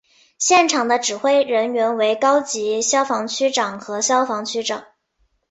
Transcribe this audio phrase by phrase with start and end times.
[0.39, 4.83] 现场的指挥人员为高级消防区长和消防区长。